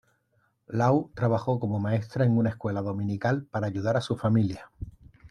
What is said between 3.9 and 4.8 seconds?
a su familia.